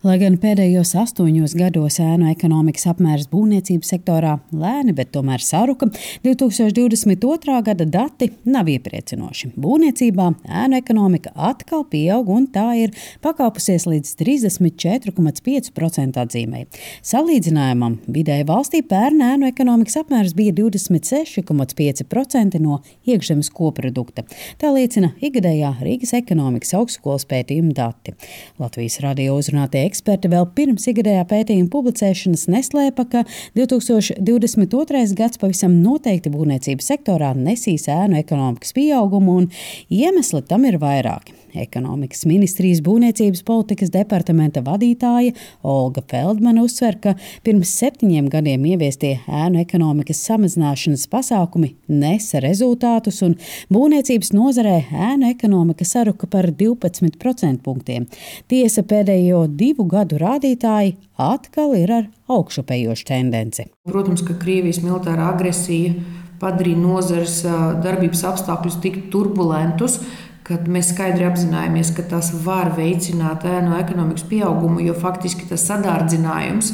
[0.00, 5.90] Lai gan pēdējos astoņos gados ēnu ekonomikas apmērs būvniecības sektorā lēni, bet tomēr saruka,
[6.24, 7.58] 2022.
[7.66, 9.50] gada dati nav iepriecinoši.
[9.60, 10.30] Būvniecībā
[10.62, 16.64] ēnu ekonomika atkal pieaug un tā ir pakāpusies līdz 34,5% atzīmē.
[17.04, 24.24] Salīdzinājumam vidēji valstī pērn ēnu ekonomikas apmērs bija 26,5% no iekšzemes koprodukta.
[24.64, 28.16] Tā liecina ikgadējā Rīgas ekonomikas augstskolas pētījuma dati.
[28.64, 33.24] Latvijas radio uzrunātie eksperti vēl pirms ikgadējā pētījuma publicēšanas neslēpa, ka
[33.58, 35.04] 2022.
[35.18, 39.50] gads pavisam noteikti būvniecības sektorā nesīs ēnu ekonomikas pieaugumu, un
[39.90, 41.36] iemesli tam ir vairāki.
[41.58, 45.34] Ekonomikas ministrijas būvniecības politikas departamenta vadītāja
[45.66, 53.34] Olga Feldmana uzsver, ka pirms septiņiem gadiem ieviestie ēnu ekonomikas samazināšanas pasākumi nesa rezultātus, un
[53.72, 54.76] būvniecības nozarē
[55.10, 58.06] ēnu ekonomika saruka par 12 procentpunktiem.
[58.50, 63.68] Tiesa pēdējo divu gadu rādītāji atkal ir ar augšupējošu tendenci.
[63.88, 65.94] Protams, ka Krievijas militārā agresija
[66.40, 67.40] padarīja nozares
[67.84, 70.00] darbības apstākļus tik turbulentus,
[70.46, 76.72] kad mēs skaidri apzināmies, ka tas var veicināt ēnu ekonomikas pieaugumu, jo faktiski tas sadārdzinājums,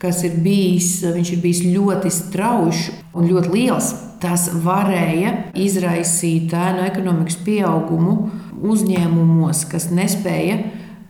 [0.00, 3.90] kas ir bijis, ir bijis ļoti strauji un ļoti liels.
[4.18, 8.16] Tas varēja izraisīt ēnu ekonomikas pieaugumu
[8.66, 10.58] uzņēmumos, kas nespēja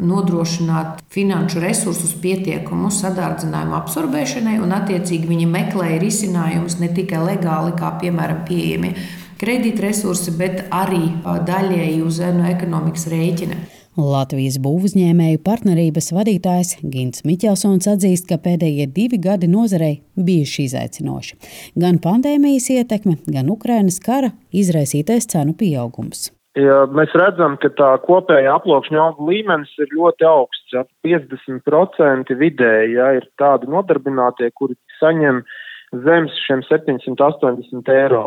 [0.00, 7.94] nodrošināt finanšu resursus pietiekamu sadārdzinājumu absorbēšanai, un attiecīgi viņi meklēja risinājumus ne tikai legāli, kā
[8.02, 8.94] piemēram pieejami
[9.40, 13.62] kredītresursi, bet arī daļēji uz no ekonomikas rēķina.
[13.94, 21.36] Latvijas būvniecēju partnerības vadītājs Gins Miķelsons atzīst, ka pēdējie divi gadi nozarei bijuši izaicinoši.
[21.78, 26.32] Gan pandēmijas ietekme, gan Ukrainas kara izraisītais cenu pieaugums.
[26.54, 30.70] Ja mēs redzam, ka tā kopējā aploksņa auga līmenis ir ļoti augsts.
[30.74, 35.56] Ja, 50% vidēji ja, ir tādi nodarbinātie, kuri saņem uh,
[36.04, 38.22] zem šiem 780 eiro.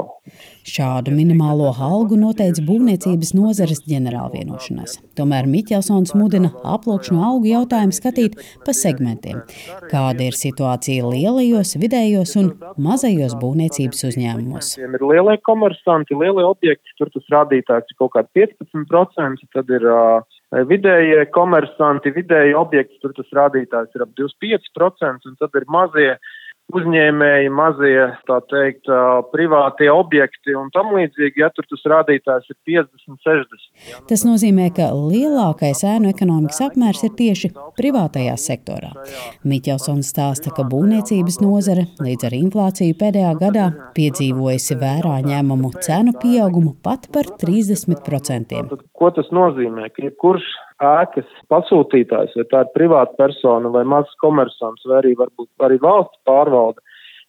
[0.68, 4.98] Šādu minimālo algu noteica būvniecības nozares ģenerālvienošanās.
[5.20, 9.44] Tomēr Miķelsons mudina aploksņu augu jautājumu skatīt pa segmentiem.
[9.92, 14.74] Kāda ir situācija lielajos, vidējos un mazajos būvniecības uzņēmumos?
[14.82, 20.26] Ir lielie komersanti, lielie objekti, tur tas rādītājs ir kaut kādi 15%, tad ir uh,
[20.68, 26.14] vidējie komersanti, vidēji objekti, tur tas rādītājs ir ap 25%, un tad ir mazie
[26.76, 28.90] uzņēmēji, mazie, tā teikt,
[29.32, 34.02] privātie objekti un tam līdzīgi, ja tur tas rādītājs ir 50, 60.
[34.10, 38.92] Tas nozīmē, ka lielākais ēnu ekonomikas apmērs ir tieši privātajā sektorā.
[39.48, 46.76] Miķelsons stāsta, ka būvniecības nozare līdz ar inflāciju pēdējā gadā piedzīvojusi vērā ņēmumu cenu pieaugumu
[46.84, 48.64] pat par 30%.
[48.98, 49.88] Ko tas nozīmē?
[49.96, 50.52] Ka jebkurš
[50.84, 56.20] ēkas pasūtītājs, vai tā ir privāta persona vai mazs komersants, vai arī varbūt arī valsts
[56.28, 56.84] pārvalde.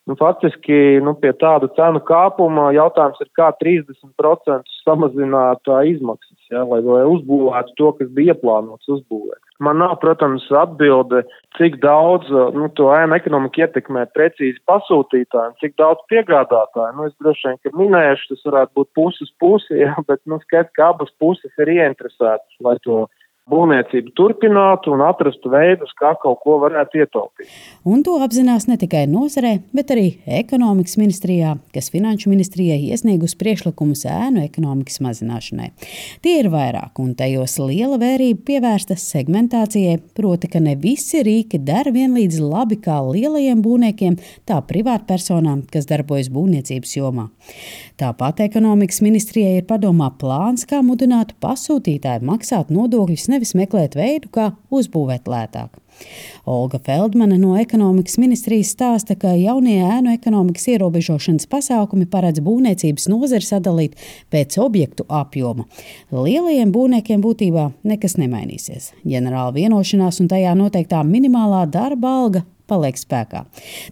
[0.09, 6.79] Nu, faktiski nu, pie tāda cenu kāpuma jautājums ir, kā 30% samazināt izmaksas, ja, lai,
[6.81, 9.43] lai uzbūvētu to, kas bija ieplānots uzbūvēt.
[9.61, 11.27] Man nav, protams, atbilde,
[11.59, 16.97] cik daudz nu, to ēnu ekonomiku ietekmē precīzi pasūtītāji, cik daudz piegādātāji.
[16.97, 20.73] Nu, es droši vien, ka minējuši, tas varētu būt puses pusi, ja, bet nu, skaidrs,
[20.79, 23.05] ka abas puses ir ieinteresētas, lai to
[23.49, 27.51] būvniecību turpinātu un atrastu veidus, kā kaut ko varētu ietaupīt.
[27.89, 30.07] Un to apzinās ne tikai nozarē, bet arī
[30.41, 35.71] ekonomikas ministrijā, kas finanšu ministrijai iesniegus priekšlikumus ēnu ekonomikas mazināšanai.
[36.25, 41.93] Tie ir vairāk, un tajos liela vērība pievērsta segmentācijai, proti, ka ne visi rīki der
[41.95, 47.29] vienlīdz labi kā lielajiem būvniekiem, tā privātpersonām, kas darbojas būvniecības jomā.
[47.99, 54.51] Tāpat ekonomikas ministrijai ir padomā plāns, kā mudināt pasūtītāju maksāt nodokļus nevis meklēt veidu, kā
[54.75, 55.79] uzbūvēt lētāk.
[56.49, 63.45] Olga Feldmane no ekonomikas ministrijas stāsta, ka jaunie ēnu ekonomikas ierobežošanas pasākumi paredz būvniecības nozari
[63.45, 63.99] sadalīt
[64.33, 65.69] pēc objektu apjoma.
[66.15, 68.95] Lielajiem būvniekiem būtībā nekas nemainīsies.
[69.05, 73.45] Ģenerāla vienošanās un tajā noteiktā minimālā darba alga paliek spēkā.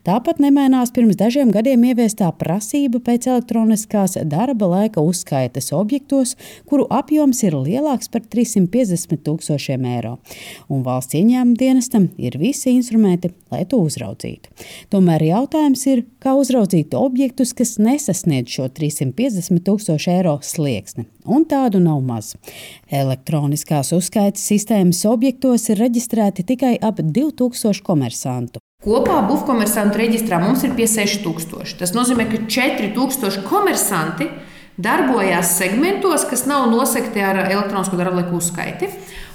[0.06, 6.36] Tāpat nemainās pirms dažiem gadiem ieviestā prasība pēc elektroniskās darba laika uzskaites objektos,
[6.68, 10.16] kuru apjoms ir lielāks par 350 tūkstošiem eiro.
[10.68, 14.52] Un valsts ieņēmuma dienestam ir visi instrumenti, lai to uzraudzītu.
[14.94, 21.06] Tomēr jautājums ir, kā uzraudzīt objektus, kas nesasniedz šo 350 tūkstošu eiro slieksni.
[21.26, 22.34] Un tādu nav maz.
[22.86, 28.62] Elektroniskās uzskaites sistēmas objektos ir reģistrēti tikai ap 2000 komersantu.
[28.86, 31.78] Kopā būvkomersantu reģistrā mums ir pie 6000.
[31.80, 34.28] Tas nozīmē, ka 4000 komersanti
[34.76, 38.90] darbojās segmentos, kas nav nosekti ar elektronisko darbu laiku uzskaiti.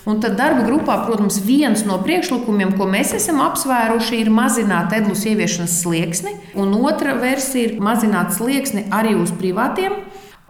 [0.09, 5.27] Un tad darba grupā, protams, viens no priekšlikumiem, ko mēs esam apsvēruši, ir mazināt edlus
[5.29, 9.99] ieviešanas slieksni, un otra versija ir mazināt slieksni arī uz privātiem.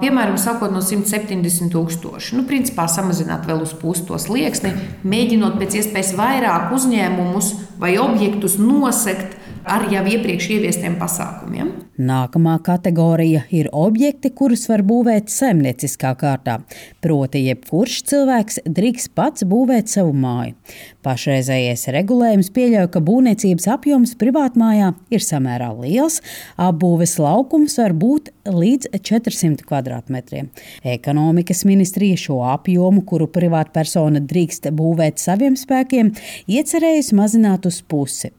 [0.02, 2.38] Piemēram, sākot no 170 tūkstoši.
[2.40, 4.72] Nu, principā samazināt vēl uz pusi to slieksni,
[5.06, 7.52] mēģinot pēc iespējas vairāk uzņēmumus
[7.82, 9.36] vai objektus nosegt
[9.68, 11.76] ar jau iepriekš ieviestiem pasākumiem.
[12.00, 16.62] Nākamā kategorija ir objekti, kurus var būvēt saimnieciskā kārtā.
[17.04, 20.56] Proti, jebkurš cilvēks drīkst pats būvēt savu māju.
[21.04, 26.22] Pašreizējais regulējums pieļauj, ka būvniecības apjoms privātmājā ir samērā liels,
[26.56, 30.46] apbūves laukums var būt līdz 400 km2.
[30.94, 36.14] Ekonomikas ministrija šo apjomu, kuru privātpersona drīkst būvēt saviem spēkiem,
[36.48, 38.32] iecerējusi mazināt uz pusi.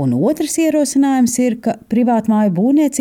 [0.00, 2.54] Un otrs ierosinājums ir, ka privātmāju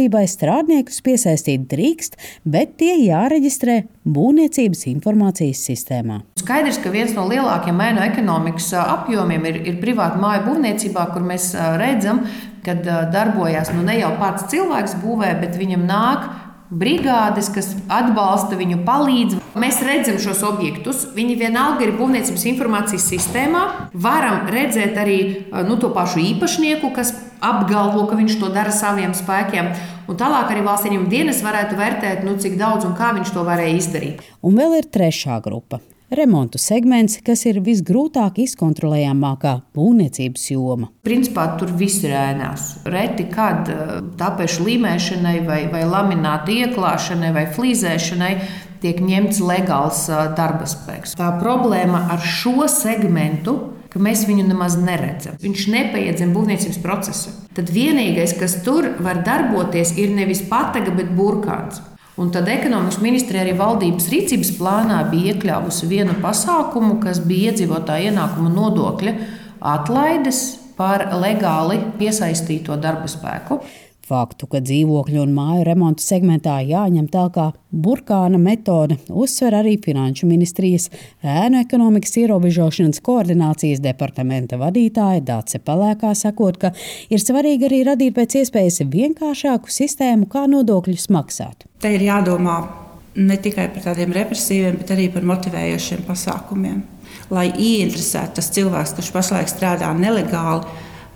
[0.10, 6.22] būvniecībai strādniekus piesaistīt drīkst, bet tie jāreģistrē būvniecības informācijas sistēmā.
[6.40, 11.54] Skaidrs, ka viens no lielākajiem ēnu ekonomikas apjomiem ir, ir privāta māju būvniecībā, kur mēs
[11.78, 12.26] redzam,
[12.66, 12.76] ka
[13.14, 16.30] darbojas nu, ne jau pats cilvēks būvē, bet viņam nāk
[16.70, 19.40] brigādes, kas atbalsta viņu, palīdz.
[19.60, 21.08] Mēs redzam šos objektus.
[21.16, 23.64] Viņi vienalga ir būvniecības informācijas sistēmā.
[23.94, 25.20] Varam redzēt arī
[25.66, 29.72] nu, to pašu īpašnieku, kas apgalvo, ka viņš to dara saviem spēkiem.
[30.10, 33.46] Un tālāk arī valsts ieņēmuma dienas varētu vērtēt, nu, cik daudz un kā viņš to
[33.48, 34.26] varēja izdarīt.
[34.42, 40.90] Un vēl ir trešā grupa remontu segments, kas ir visgrūtāk izkontrolējamākā būvniecības joma.
[41.06, 42.70] Principā tur viss ir ēnās.
[42.90, 48.34] Reti kad eh, tapešu līmēšanai, vai, vai laminātu ieklāšanai, vai flīzēšanai
[48.84, 51.18] tiek ņemts legāls eh, darba spēks.
[51.20, 53.60] Tā problēma ar šo segmentu
[53.90, 55.38] ka mēs viņu nemaz neredzam.
[55.42, 57.34] Viņš nepaiet zem būvniecības procesa.
[57.58, 61.82] Tad vienīgais, kas tur var darboties, ir nevis pataga, bet burkāns.
[62.20, 68.12] Un tad ekonomikas ministrija arī valdības rīcības plānā bija iekļāvusi vienu pasākumu, kas bija iedzīvotāju
[68.12, 69.14] ienākuma nodokļa
[69.74, 70.42] atlaides
[70.80, 73.62] par legāli piesaistīto darba spēku.
[74.10, 80.88] Faktu, ka dzīvokļu un māju remontu segmentā jāņem tālāk burkāna metode, uzsver arī Finanšu ministrijas
[81.22, 86.74] ēnu ekonomikas ierobežošanas koordinācijas departamenta vadītāja Dāce Palēkā, sakot, ka
[87.14, 91.70] ir svarīgi arī radīt pēc iespējas vienkāršāku sistēmu, kā nodokļus maksāt.
[91.84, 92.58] Te ir jādomā
[93.20, 96.82] ne tikai par tādiem represīviem, bet arī par motivējošiem pasākumiem.
[97.30, 100.66] Lai ieinteresētu tas cilvēks, kurš pašlaik strādā nelegāli,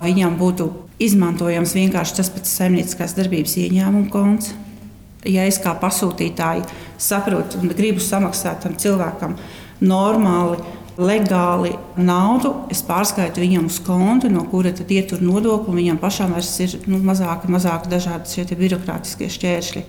[0.04, 0.70] viņam būtu
[1.02, 4.54] izmantojams vienkārši tas pats saimnieciskās darbības ieņēmuma konts.
[5.24, 6.66] Ja es kā pasūtītāji
[7.00, 9.38] saprotu un gribu samaksāt tam cilvēkam
[9.84, 10.58] normāli,
[11.00, 16.52] legāli naudu, es pārskaitu viņam uz kontu, no kura tad ietur nodokli, viņam pašam vairs
[16.62, 19.84] ir nu, mazāk, mazāk dažādi birokrātiskie šķēršļi.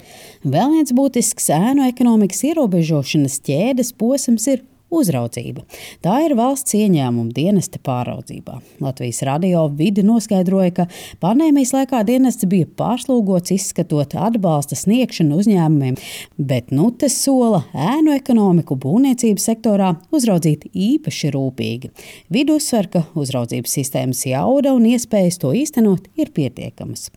[0.45, 4.63] Vēl viens būtisks ēnu ekonomikas ierobežošanas ķēdes posms ir
[4.99, 5.63] uzraudzība.
[6.05, 8.59] Tā ir valsts ieņēmuma dienesta pāraudzībā.
[8.83, 10.87] Latvijas radio vidi noskaidroja, ka
[11.23, 15.99] pandēmijas laikā dienests bija pārslūgots izskatot atbalsta sniegšanu uzņēmumiem,
[16.37, 21.91] bet nu te sola ēnu ekonomiku būvniecības sektorā uzraudzīt īpaši rūpīgi.
[22.33, 27.09] Vidu uzsver, ka uzraudzības sistēmas jauda un iespējas to īstenot ir pietiekamas.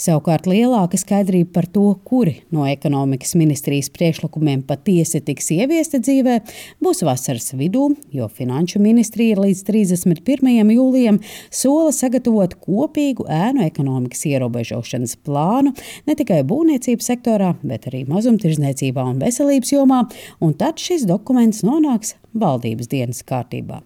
[0.00, 6.38] Savukārt lielāka skaidrība par to, kuri no ekonomikas ministrijas priekšlikumiem patiesi tiks ieviesti dzīvē,
[6.82, 10.70] būs vasaras vidū, jo Finanšu ministrija līdz 31.
[10.74, 11.20] jūlijam
[11.50, 15.74] sola sagatavot kopīgu ēnu ekonomikas ierobežošanas plānu
[16.06, 20.04] ne tikai būvniecības sektorā, bet arī mazumtirdzniecībā un veselības jomā,
[20.40, 23.82] un tad šis dokuments nonāks valdības dienas kārtībā.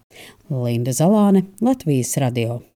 [0.53, 2.61] Linda Zalāne, Latvijas radio.